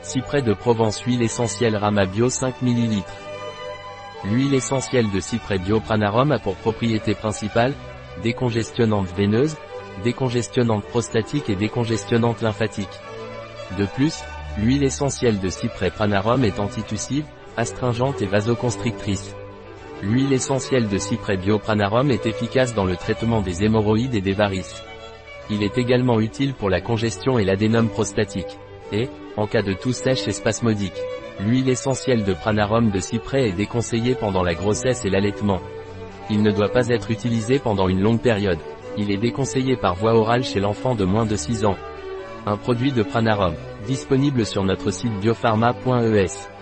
[0.00, 3.02] Cyprès de Provence Huile essentielle Rama Bio 5 ml.
[4.24, 7.74] L'huile essentielle de cyprès bio Pranarum a pour propriété principale,
[8.22, 9.56] décongestionnante veineuse,
[10.04, 12.88] décongestionnante prostatique et décongestionnante lymphatique.
[13.76, 14.14] De plus,
[14.56, 17.26] l'huile essentielle de cyprès Pranarum est antitussive,
[17.56, 19.34] astringente et vasoconstrictrice.
[20.00, 24.32] L'huile essentielle de cyprès bio Pranarum est efficace dans le traitement des hémorroïdes et des
[24.32, 24.82] varices.
[25.50, 28.58] Il est également utile pour la congestion et l'adénome prostatique.
[28.92, 31.00] Et, en cas de toux sèche et spasmodique,
[31.40, 35.60] l'huile essentielle de pranarum de cyprès est déconseillée pendant la grossesse et l'allaitement.
[36.30, 38.58] Il ne doit pas être utilisé pendant une longue période.
[38.96, 41.76] Il est déconseillé par voie orale chez l'enfant de moins de 6 ans.
[42.46, 43.54] Un produit de pranarum,
[43.86, 46.57] disponible sur notre site biopharma.es.